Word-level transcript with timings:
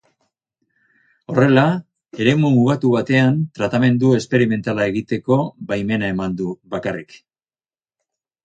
Horrela, 1.33 1.65
eremu 2.25 2.51
mugatu 2.55 2.93
batean 2.95 3.37
tratamendu 3.59 4.15
esperimentala 4.21 4.89
egiteko 4.95 5.39
baimena 5.73 6.11
eman 6.15 6.41
du 6.41 6.49
bakarrik. 6.77 7.19